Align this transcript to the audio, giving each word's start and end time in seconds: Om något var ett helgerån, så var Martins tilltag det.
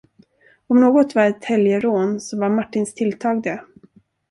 Om 0.67 0.81
något 0.81 1.15
var 1.15 1.23
ett 1.25 1.45
helgerån, 1.45 2.19
så 2.21 2.39
var 2.39 2.49
Martins 2.49 2.93
tilltag 2.93 3.43
det. 3.43 3.63